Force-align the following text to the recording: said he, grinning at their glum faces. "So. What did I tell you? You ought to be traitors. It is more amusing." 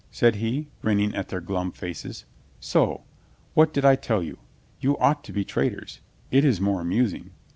said 0.09 0.37
he, 0.37 0.67
grinning 0.81 1.13
at 1.13 1.29
their 1.29 1.39
glum 1.39 1.71
faces. 1.71 2.25
"So. 2.59 3.03
What 3.53 3.71
did 3.71 3.85
I 3.85 3.95
tell 3.95 4.23
you? 4.23 4.39
You 4.79 4.97
ought 4.97 5.23
to 5.25 5.31
be 5.31 5.45
traitors. 5.45 5.99
It 6.31 6.43
is 6.43 6.59
more 6.59 6.81
amusing." 6.81 7.29